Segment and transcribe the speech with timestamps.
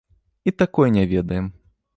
[0.51, 1.53] І такой не ведаем.